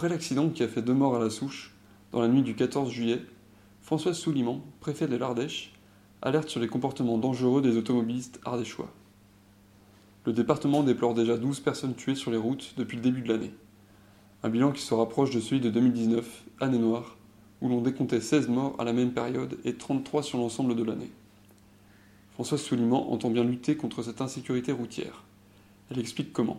[0.00, 1.74] Après l'accident qui a fait deux morts à la souche,
[2.10, 3.20] dans la nuit du 14 juillet,
[3.82, 5.74] Françoise Souliman, préfet de l'Ardèche,
[6.22, 8.90] alerte sur les comportements dangereux des automobilistes ardéchois.
[10.24, 13.52] Le département déplore déjà 12 personnes tuées sur les routes depuis le début de l'année.
[14.42, 17.18] Un bilan qui se rapproche de celui de 2019, année noire,
[17.60, 21.10] où l'on décomptait 16 morts à la même période et 33 sur l'ensemble de l'année.
[22.32, 25.24] Françoise Souliman entend bien lutter contre cette insécurité routière.
[25.90, 26.58] Elle explique comment.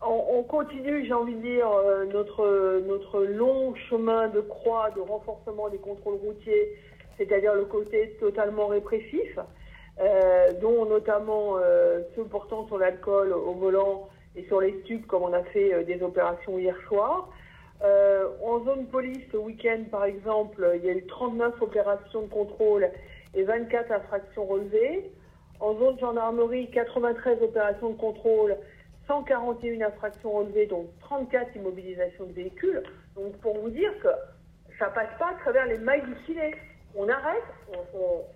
[0.00, 5.68] On, on continue, j'ai envie de dire, euh, notre, long chemin de croix de renforcement
[5.68, 6.76] des contrôles routiers,
[7.16, 9.38] c'est-à-dire le côté totalement répressif,
[10.00, 15.22] euh, dont notamment euh, ceux portant sur l'alcool au volant et sur les stupes, comme
[15.22, 17.28] on a fait euh, des opérations hier soir.
[18.44, 22.88] En zone police, ce week-end, par exemple, il y a eu 39 opérations de contrôle
[23.34, 25.10] et 24 infractions relevées.
[25.62, 28.56] En zone gendarmerie, 93 opérations de contrôle,
[29.06, 32.82] 141 infractions relevées, donc 34 immobilisations de véhicules.
[33.14, 34.08] Donc pour vous dire que
[34.80, 36.50] ça passe pas à travers les mailles du filet.
[36.96, 37.44] On arrête,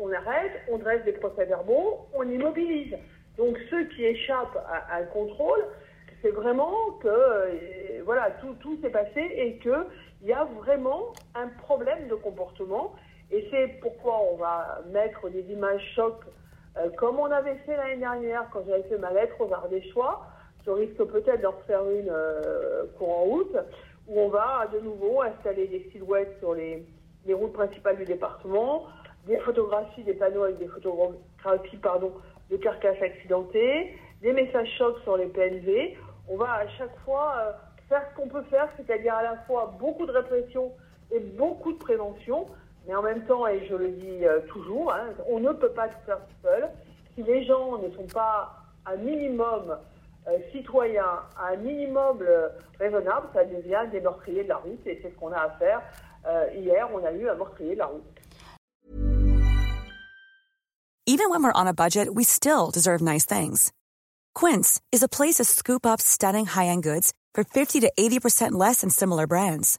[0.00, 2.96] on, arrête, on dresse des procès-verbaux, on immobilise.
[3.38, 5.64] Donc ceux qui échappent à, à un contrôle,
[6.22, 9.86] c'est vraiment que euh, voilà tout, tout s'est passé et que
[10.22, 12.96] il y a vraiment un problème de comportement.
[13.30, 16.24] Et c'est pourquoi on va mettre des images chocs
[16.78, 20.26] euh, comme on avait fait l'année dernière quand j'avais fait ma lettre aux Ardéchois.
[20.64, 23.56] Je risque peut-être d'en refaire une euh, courant août
[24.08, 26.84] où on va de nouveau installer des silhouettes sur les,
[27.28, 28.86] routes principales du département,
[29.26, 32.12] des photographies, des panneaux avec des photographies pardon,
[32.50, 35.96] de carcasses accidentées, des messages chocs sur les PNV.
[36.28, 37.52] On va à chaque fois euh,
[37.88, 40.72] faire ce qu'on peut faire, c'est-à-dire à la fois beaucoup de répression
[41.10, 42.46] et beaucoup de prévention,
[42.86, 45.88] mais en même temps, et je le dis euh, toujours, hein, on ne peut pas
[45.88, 46.70] tout faire tout seul.
[47.14, 48.56] Si les gens ne sont pas
[48.86, 49.76] un minimum
[50.28, 50.38] euh,
[51.36, 52.48] un minimum euh,
[52.78, 55.82] raisonnable, ça devient des meurtriers de la route, et c'est ce qu'on a à faire.
[56.26, 58.02] Euh, hier, on a eu un meurtrier de la route.
[61.04, 63.72] Even when we're on a budget, we still deserve nice things.
[64.34, 68.82] Quince is a place to scoop up stunning high-end goods for 50 to 80% less
[68.82, 69.78] than similar brands.